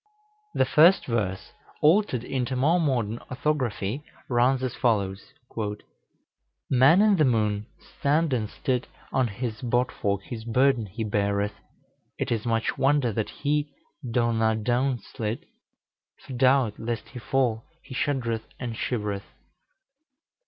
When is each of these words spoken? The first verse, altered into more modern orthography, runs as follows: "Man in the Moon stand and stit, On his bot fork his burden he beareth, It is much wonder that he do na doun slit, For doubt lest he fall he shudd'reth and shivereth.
The 0.55 0.65
first 0.65 1.05
verse, 1.05 1.53
altered 1.79 2.23
into 2.23 2.55
more 2.55 2.79
modern 2.79 3.19
orthography, 3.29 4.01
runs 4.29 4.63
as 4.63 4.73
follows: 4.73 5.21
"Man 6.71 7.03
in 7.03 7.17
the 7.17 7.23
Moon 7.23 7.67
stand 7.99 8.33
and 8.33 8.49
stit, 8.49 8.85
On 9.11 9.27
his 9.27 9.61
bot 9.61 9.91
fork 9.91 10.23
his 10.23 10.43
burden 10.43 10.87
he 10.87 11.03
beareth, 11.03 11.53
It 12.17 12.31
is 12.31 12.47
much 12.47 12.79
wonder 12.79 13.13
that 13.13 13.29
he 13.29 13.69
do 14.03 14.33
na 14.33 14.55
doun 14.55 14.97
slit, 14.97 15.43
For 16.25 16.33
doubt 16.33 16.79
lest 16.79 17.09
he 17.09 17.19
fall 17.19 17.65
he 17.83 17.93
shudd'reth 17.93 18.45
and 18.59 18.75
shivereth. 18.75 19.27